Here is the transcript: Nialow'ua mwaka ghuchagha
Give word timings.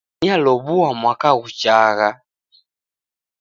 Nialow'ua 0.21 0.89
mwaka 1.01 1.29
ghuchagha 1.41 2.09